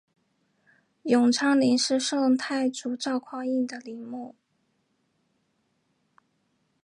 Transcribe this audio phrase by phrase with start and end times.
[1.03, 4.33] 永昌陵是宋太祖赵匡胤的陵墓。